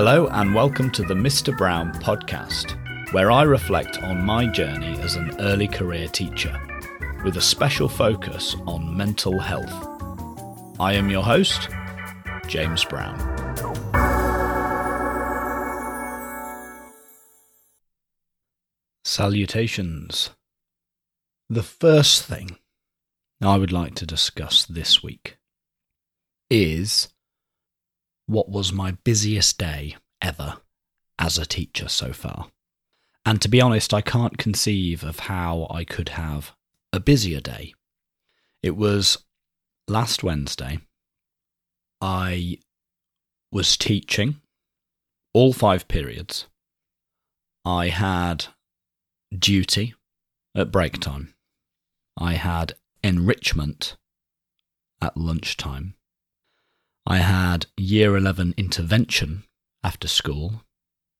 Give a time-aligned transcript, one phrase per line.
[0.00, 1.58] Hello, and welcome to the Mr.
[1.58, 2.76] Brown podcast,
[3.12, 6.56] where I reflect on my journey as an early career teacher,
[7.24, 9.72] with a special focus on mental health.
[10.78, 11.68] I am your host,
[12.46, 13.18] James Brown.
[19.02, 20.30] Salutations.
[21.50, 22.56] The first thing
[23.42, 25.38] I would like to discuss this week
[26.48, 27.08] is
[28.28, 30.58] what was my busiest day ever
[31.18, 32.48] as a teacher so far.
[33.24, 36.52] And to be honest, I can't conceive of how I could have
[36.92, 37.74] a busier day.
[38.62, 39.18] It was
[39.88, 40.78] last Wednesday.
[42.00, 42.58] I
[43.50, 44.40] was teaching
[45.32, 46.46] all five periods.
[47.64, 48.46] I had
[49.36, 49.94] duty
[50.54, 51.34] at break time.
[52.16, 53.96] I had enrichment
[55.00, 55.94] at lunchtime.
[57.10, 59.44] I had year 11 intervention
[59.82, 60.64] after school,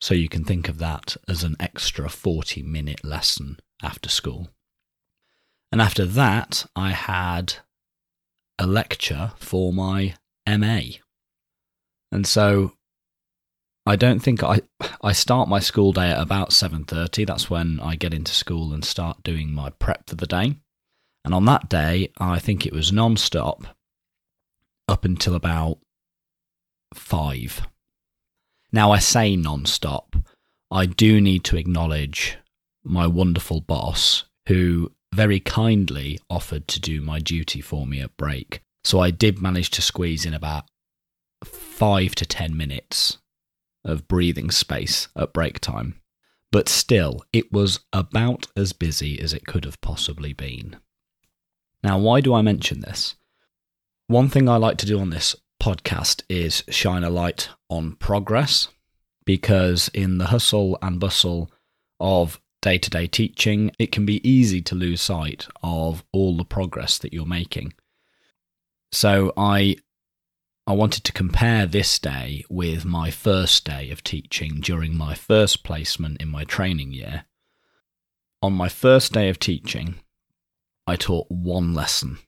[0.00, 4.48] so you can think of that as an extra 40 minute lesson after school.
[5.72, 7.54] And after that, I had
[8.60, 10.14] a lecture for my
[10.46, 10.82] MA.
[12.12, 12.74] And so
[13.84, 14.60] I don't think I
[15.02, 17.24] I start my school day at about 7:30.
[17.24, 20.60] That's when I get into school and start doing my prep for the day.
[21.24, 23.64] And on that day, I think it was non-stop
[24.92, 25.78] up until about
[26.94, 27.66] 5.
[28.70, 30.16] Now I say non-stop.
[30.70, 32.36] I do need to acknowledge
[32.84, 38.60] my wonderful boss who very kindly offered to do my duty for me at break.
[38.84, 40.64] So I did manage to squeeze in about
[41.42, 43.18] 5 to 10 minutes
[43.84, 46.00] of breathing space at break time.
[46.50, 50.76] But still, it was about as busy as it could have possibly been.
[51.82, 53.14] Now, why do I mention this?
[54.12, 58.68] One thing I like to do on this podcast is shine a light on progress
[59.24, 61.50] because in the hustle and bustle
[61.98, 66.44] of day to day teaching, it can be easy to lose sight of all the
[66.44, 67.72] progress that you're making.
[68.92, 69.76] So I
[70.66, 75.64] I wanted to compare this day with my first day of teaching during my first
[75.64, 77.24] placement in my training year.
[78.42, 79.94] On my first day of teaching,
[80.86, 82.18] I taught one lesson.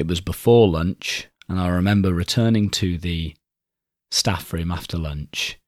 [0.00, 3.36] It was before lunch, and I remember returning to the
[4.10, 5.58] staff room after lunch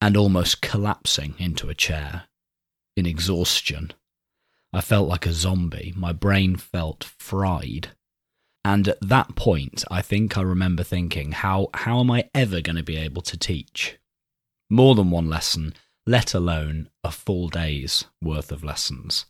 [0.00, 2.28] and almost collapsing into a chair
[2.96, 3.92] in exhaustion.
[4.72, 5.92] I felt like a zombie.
[5.96, 7.88] My brain felt fried.
[8.64, 12.76] And at that point, I think I remember thinking, how, how am I ever going
[12.76, 13.98] to be able to teach
[14.70, 15.74] more than one lesson,
[16.06, 19.26] let alone a full day's worth of lessons?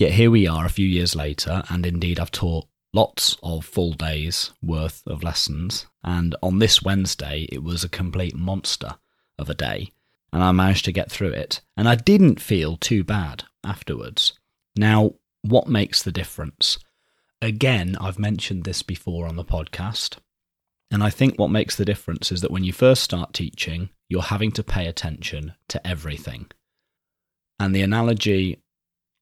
[0.00, 3.92] Yet here we are a few years later, and indeed I've taught lots of full
[3.92, 5.88] days worth of lessons.
[6.02, 8.94] And on this Wednesday, it was a complete monster
[9.38, 9.92] of a day,
[10.32, 11.60] and I managed to get through it.
[11.76, 14.32] And I didn't feel too bad afterwards.
[14.74, 16.78] Now, what makes the difference?
[17.42, 20.16] Again, I've mentioned this before on the podcast.
[20.90, 24.22] And I think what makes the difference is that when you first start teaching, you're
[24.22, 26.46] having to pay attention to everything.
[27.58, 28.62] And the analogy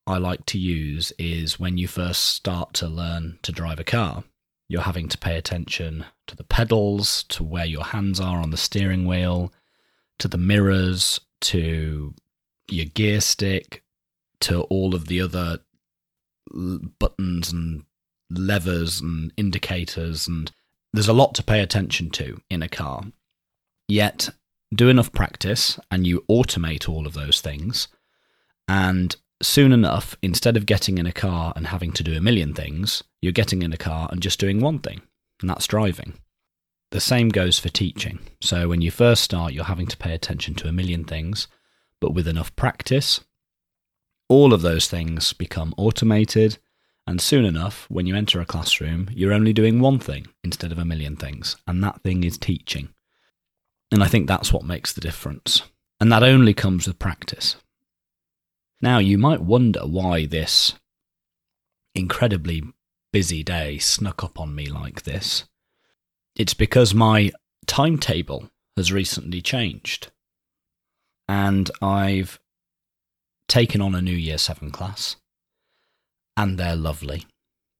[0.09, 4.25] I like to use is when you first start to learn to drive a car,
[4.69, 8.57] you're having to pay attention to the pedals, to where your hands are on the
[8.57, 9.53] steering wheel,
[10.19, 12.15] to the mirrors, to
[12.71, 13.85] your gear stick,
[14.41, 15.59] to all of the other
[16.99, 17.85] buttons and
[18.31, 20.51] levers and indicators, and
[20.93, 23.05] there's a lot to pay attention to in a car.
[23.87, 24.31] Yet,
[24.75, 27.89] do enough practice and you automate all of those things.
[28.67, 32.55] And soon enough, instead of getting in a car and having to do a million
[32.55, 35.01] things, you're getting in a car and just doing one thing,
[35.41, 36.15] and that's driving.
[36.91, 38.19] The same goes for teaching.
[38.41, 41.49] So when you first start, you're having to pay attention to a million things,
[42.01, 43.21] but with enough practice,
[44.29, 46.59] all of those things become automated
[47.09, 50.79] and soon enough, when you enter a classroom, you're only doing one thing instead of
[50.79, 52.91] a million things, and that thing is teaching.
[53.91, 55.63] And I think that's what makes the difference.
[56.01, 57.57] And that only comes with practice.
[58.81, 60.75] Now, you might wonder why this
[61.95, 62.63] incredibly
[63.13, 65.45] busy day snuck up on me like this.
[66.37, 67.33] It's because my
[67.67, 70.13] timetable has recently changed.
[71.27, 72.39] And I've
[73.49, 75.17] taken on a new year 7 class
[76.39, 77.27] and they're lovely.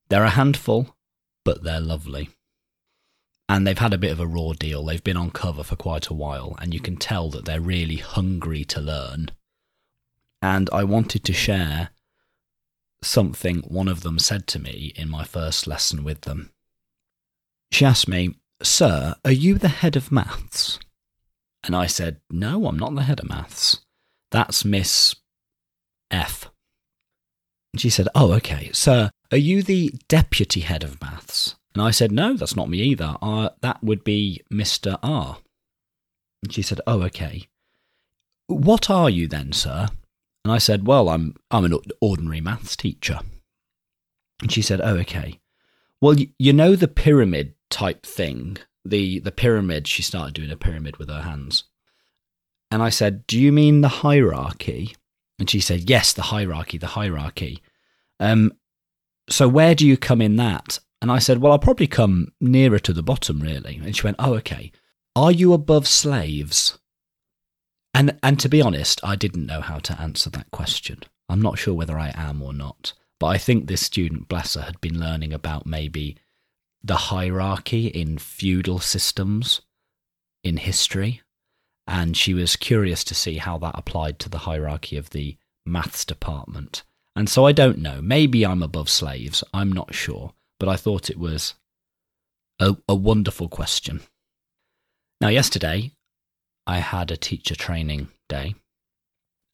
[0.09, 0.97] They're a handful,
[1.45, 2.31] but they're lovely.
[3.49, 4.85] And they've had a bit of a raw deal.
[4.85, 7.97] They've been on cover for quite a while, and you can tell that they're really
[7.97, 9.31] hungry to learn.
[10.41, 11.91] And I wanted to share
[13.03, 16.51] something one of them said to me in my first lesson with them.
[17.71, 20.79] She asked me, Sir, are you the head of maths?
[21.65, 23.81] And I said, No, I'm not the head of maths.
[24.31, 25.15] That's Miss
[26.11, 26.51] F.
[27.73, 28.71] And she said, Oh, okay.
[28.73, 31.57] Sir, are you the deputy head of maths?
[31.75, 33.17] And I said, No, that's not me either.
[33.21, 34.99] Uh, that would be Mr.
[35.03, 35.39] R.
[36.43, 37.47] And she said, Oh, okay.
[38.47, 39.89] What are you then, sir?
[40.49, 43.21] And I said, Well, I'm, I'm an ordinary maths teacher.
[44.41, 45.41] And she said, Oh, okay.
[46.01, 50.97] Well, you know the pyramid type thing, the, the pyramid, she started doing a pyramid
[50.97, 51.65] with her hands.
[52.71, 54.97] And I said, Do you mean the hierarchy?
[55.39, 57.63] And she said, Yes, the hierarchy, the hierarchy.
[58.19, 58.55] Um,
[59.29, 60.79] so where do you come in that?
[61.03, 63.83] And I said, Well, I'll probably come nearer to the bottom, really.
[63.85, 64.73] And she went, Oh, okay.
[65.15, 66.79] Are you above slaves?
[67.99, 71.01] And and to be honest, I didn't know how to answer that question.
[71.29, 72.93] I'm not sure whether I am or not.
[73.19, 76.17] But I think this student, bless her, had been learning about maybe
[76.81, 79.63] the hierarchy in feudal systems
[80.45, 81.23] in history.
[81.89, 85.37] And she was curious to see how that applied to the hierarchy of the
[85.67, 86.85] maths department.
[87.17, 88.01] And so I don't know.
[88.01, 89.43] Maybe I'm above slaves.
[89.53, 90.35] I'm not sure.
[90.61, 91.55] But I thought it was
[92.61, 94.03] a, a wonderful question.
[95.21, 95.91] Now, yesterday,
[96.69, 98.55] I had a teacher training day.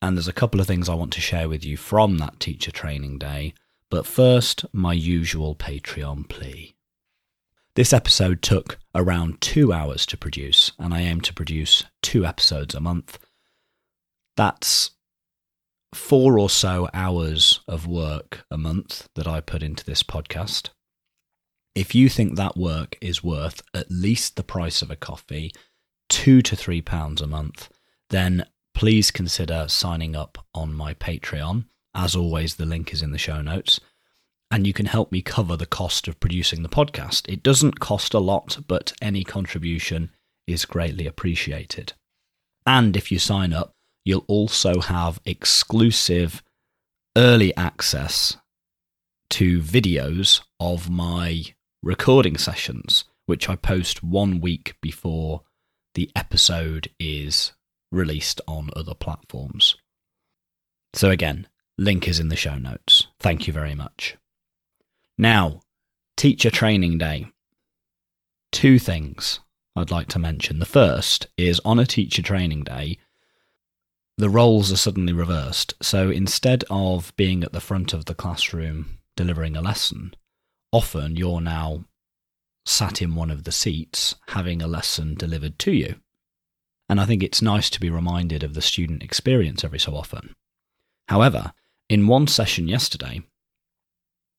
[0.03, 2.73] And there's a couple of things I want to share with you from that teacher
[2.73, 3.55] training day.
[3.89, 6.75] But first, my usual Patreon plea.
[7.77, 12.75] This episode took around two hours to produce, and I aim to produce two episodes
[12.75, 13.19] a month.
[14.37, 14.91] That's
[15.95, 20.71] four or so hours of work a month that I put into this podcast.
[21.77, 25.53] If you think that work is worth at least the price of a coffee,
[26.15, 27.69] two to three pounds a month,
[28.09, 31.65] then please consider signing up on my Patreon.
[31.93, 33.81] As always, the link is in the show notes.
[34.49, 37.29] And you can help me cover the cost of producing the podcast.
[37.29, 40.13] It doesn't cost a lot, but any contribution
[40.47, 41.95] is greatly appreciated.
[42.65, 43.73] And if you sign up,
[44.05, 46.45] you'll also have exclusive
[47.17, 48.37] early access
[49.31, 51.43] to videos of my
[51.83, 55.43] recording sessions, which I post one week before
[55.95, 57.53] the episode is
[57.91, 59.77] released on other platforms.
[60.93, 61.49] So, again,
[61.79, 63.07] link is in the show notes.
[63.19, 64.17] Thank you very much.
[65.17, 65.61] Now,
[66.17, 67.27] Teacher Training Day.
[68.53, 69.41] Two things
[69.77, 70.59] I'd like to mention.
[70.59, 72.99] The first is on a Teacher Training Day,
[74.17, 75.75] the roles are suddenly reversed.
[75.83, 80.15] So instead of being at the front of the classroom delivering a lesson,
[80.71, 81.85] often you're now
[82.65, 85.97] sat in one of the seats having a lesson delivered to you.
[86.89, 90.35] And I think it's nice to be reminded of the student experience every so often.
[91.09, 91.53] However,
[91.89, 93.23] in one session yesterday,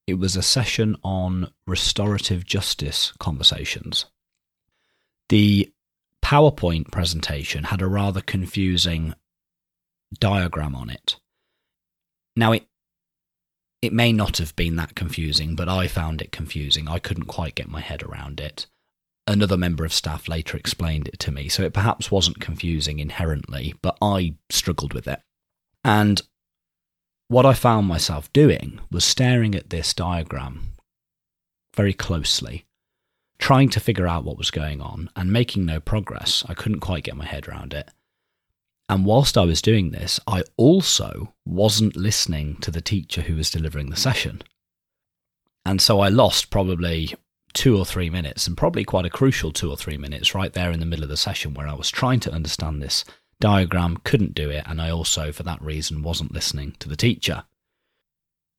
[0.08, 4.06] it was a session on restorative justice conversations.
[5.30, 5.72] The
[6.24, 9.16] PowerPoint presentation had a rather confusing
[10.20, 11.20] diagram on it.
[12.36, 12.68] Now, it
[13.86, 16.88] it may not have been that confusing, but I found it confusing.
[16.88, 18.66] I couldn't quite get my head around it.
[19.28, 23.74] Another member of staff later explained it to me, so it perhaps wasn't confusing inherently,
[23.82, 25.22] but I struggled with it.
[25.84, 26.22] And
[27.28, 30.74] what I found myself doing was staring at this diagram
[31.76, 32.66] very closely,
[33.40, 36.44] trying to figure out what was going on and making no progress.
[36.48, 37.90] I couldn't quite get my head around it.
[38.88, 43.50] And whilst I was doing this, I also wasn't listening to the teacher who was
[43.50, 44.42] delivering the session.
[45.66, 47.16] And so I lost probably
[47.54, 50.72] two or three minutes, and probably quite a crucial two or three minutes right there
[50.72, 53.06] in the middle of the session where I was trying to understand this
[53.40, 57.46] diagram, couldn't do it, and I also, for that reason, wasn't listening to the teacher.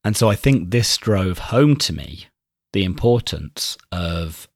[0.03, 2.27] And so I think this drove home to me
[2.73, 4.49] the importance of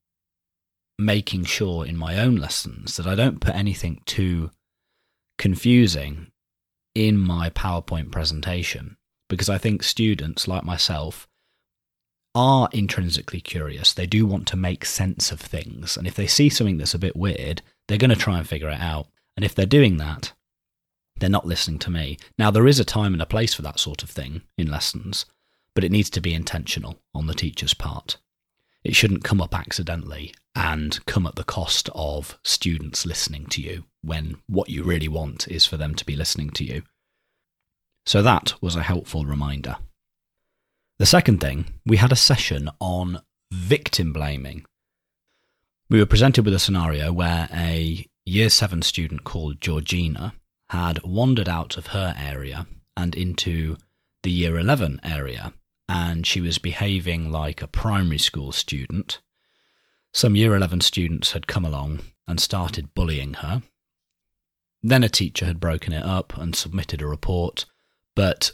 [0.99, 4.51] making sure in my own lessons that I don't put anything too
[5.41, 6.31] confusing
[6.95, 8.99] in my PowerPoint presentation
[9.31, 11.27] because I think students like myself
[12.35, 13.95] are intrinsically curious.
[13.95, 15.97] They do want to make sense of things.
[15.97, 18.69] And if they see something that's a bit weird, they're going to try and figure
[18.69, 19.07] it out.
[19.35, 20.35] And if they're doing that,
[21.19, 22.19] they're not listening to me.
[22.39, 25.25] Now, there is a time and a place for that sort of thing in lessons,
[25.75, 28.19] but it needs to be intentional on the teacher's part.
[28.83, 33.85] It shouldn't come up accidentally and come at the cost of students listening to you
[34.03, 36.83] when what you really want is for them to be listening to you.
[38.07, 39.77] So that was a helpful reminder.
[40.99, 43.21] The second thing, we had a session on
[43.53, 44.65] victim blaming.
[45.89, 50.35] We were presented with a scenario where a year 7 student called Georgina
[50.71, 53.77] had wandered out of her area and into
[54.23, 55.53] the year 11 area,
[55.91, 59.19] and she was behaving like a primary school student.
[60.13, 63.63] Some year 11 students had come along and started bullying her,
[64.85, 67.67] Then a teacher had broken it up and submitted a report,
[68.15, 68.53] but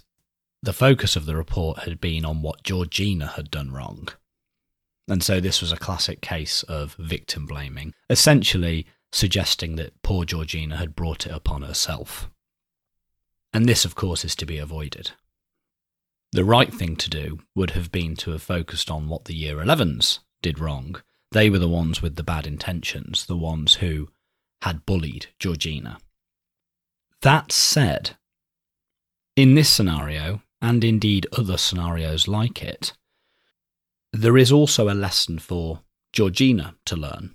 [0.62, 4.08] the focus of the report had been on what Georgina had done wrong.
[5.06, 10.78] And so this was a classic case of victim blaming, essentially suggesting that poor Georgina
[10.78, 12.30] had brought it upon herself.
[13.52, 15.12] And this, of course, is to be avoided.
[16.32, 19.56] The right thing to do would have been to have focused on what the year
[19.56, 21.00] 11s did wrong.
[21.32, 24.08] They were the ones with the bad intentions, the ones who
[24.62, 25.98] had bullied Georgina.
[27.22, 28.16] That said,
[29.36, 32.92] in this scenario, and indeed other scenarios like it,
[34.12, 35.80] there is also a lesson for
[36.12, 37.34] Georgina to learn.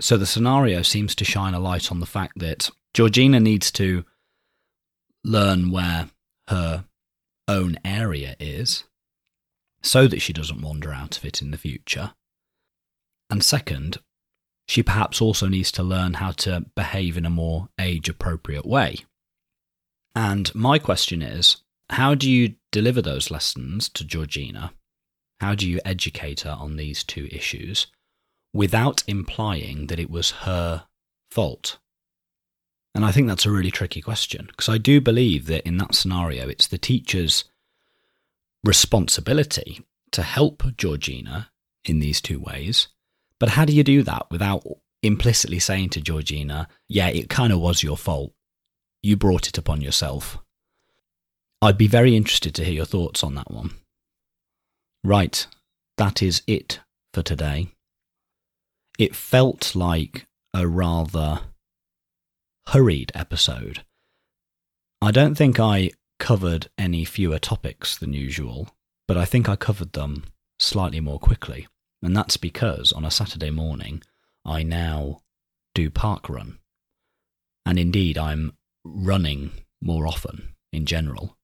[0.00, 4.04] So the scenario seems to shine a light on the fact that Georgina needs to
[5.24, 6.10] learn where
[6.48, 6.84] her
[7.48, 8.84] own area is
[9.82, 12.12] so that she doesn't wander out of it in the future.
[13.30, 13.98] And second,
[14.66, 18.98] she perhaps also needs to learn how to behave in a more age appropriate way.
[20.14, 21.58] And my question is
[21.90, 24.72] how do you deliver those lessons to Georgina?
[25.40, 27.86] How do you educate her on these two issues
[28.52, 30.84] without implying that it was her
[31.30, 31.78] fault?
[32.94, 35.94] And I think that's a really tricky question because I do believe that in that
[35.94, 37.44] scenario, it's the teacher's
[38.64, 41.50] responsibility to help Georgina
[41.84, 42.88] in these two ways.
[43.38, 44.64] But how do you do that without
[45.02, 48.32] implicitly saying to Georgina, yeah, it kind of was your fault?
[49.02, 50.38] You brought it upon yourself.
[51.62, 53.74] I'd be very interested to hear your thoughts on that one.
[55.04, 55.46] Right,
[55.96, 56.80] that is it
[57.14, 57.68] for today.
[58.98, 61.40] It felt like a rather
[62.68, 63.82] hurried episode.
[65.00, 68.68] I don't think I covered any fewer topics than usual,
[69.06, 70.24] but I think I covered them
[70.58, 71.66] slightly more quickly.
[72.02, 74.02] And that's because on a Saturday morning,
[74.44, 75.20] I now
[75.74, 76.58] do park run.
[77.64, 78.52] And indeed, I'm
[78.84, 81.38] running more often in general.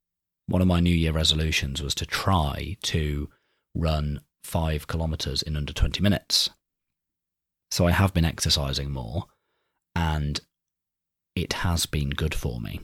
[0.47, 3.31] One of my New Year resolutions was to try to
[3.75, 6.51] run five kilometers in under 20 minutes.
[7.71, 9.25] So I have been exercising more,
[9.97, 10.39] and
[11.35, 12.81] it has been good for me.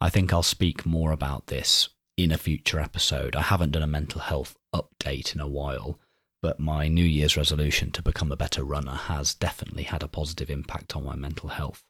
[0.00, 3.34] I think I'll speak more about this in a future episode.
[3.34, 5.98] I haven't done a mental health update in a while,
[6.42, 10.50] but my New Year's resolution to become a better runner has definitely had a positive
[10.50, 11.82] impact on my mental health.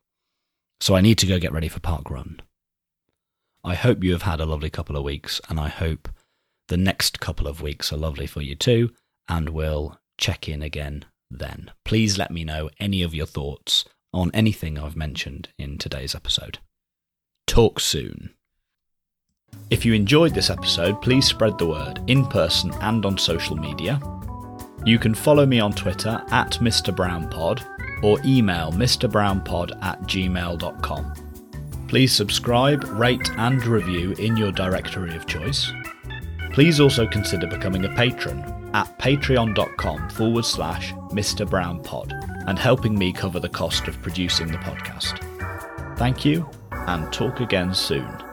[0.81, 2.41] So I need to go get ready for Park Run.
[3.63, 6.09] I hope you have had a lovely couple of weeks, and I hope
[6.69, 8.93] the next couple of weeks are lovely for you too,
[9.29, 11.71] and we'll check in again then.
[11.85, 16.59] Please let me know any of your thoughts on anything I've mentioned in today's episode.
[17.47, 18.31] Talk soon.
[19.71, 24.01] If you enjoyed this episode, please spread the word in person and on social media.
[24.85, 26.95] You can follow me on Twitter at Mr.
[26.95, 27.65] Brown Pod
[28.03, 31.15] or email mrbrownpod at gmail.com.
[31.89, 35.71] Please subscribe, rate, and review in your directory of choice.
[36.53, 38.41] Please also consider becoming a patron
[38.75, 41.49] at patreon.com forward slash Mr.
[41.49, 42.13] Brown Pod
[42.47, 45.19] and helping me cover the cost of producing the podcast.
[45.97, 48.24] Thank you and talk again soon.